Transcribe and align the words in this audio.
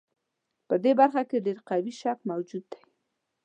په 0.67 0.75
دې 0.83 0.91
برخه 0.99 1.21
کې 1.29 1.43
ډېر 1.45 1.57
قوي 1.69 1.93
شک 2.01 2.19
موجود 2.31 2.63
دی. 2.71 2.81